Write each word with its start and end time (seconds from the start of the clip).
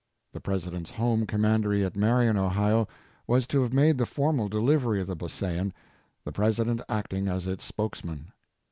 The 0.33 0.39
President's 0.41 0.89
home 0.89 1.27
Commandery 1.27 1.85
at 1.85 1.95
Marion, 1.95 2.35
Ohio, 2.35 2.87
was 3.27 3.45
to 3.45 3.61
have 3.61 3.71
made 3.71 3.99
the 3.99 4.07
formal 4.07 4.49
delivery 4.49 4.99
of 4.99 5.05
the 5.05 5.15
Beauseant, 5.15 5.73
the 6.25 6.31
President 6.31 6.81
acting 6.89 7.27
as 7.27 7.45
its 7.45 7.63
spokesman. 7.65 8.31